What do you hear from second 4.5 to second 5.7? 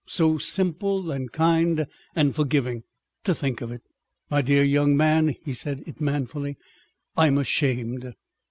young man!"—he